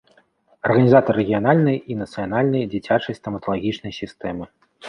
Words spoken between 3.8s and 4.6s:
сістэмы.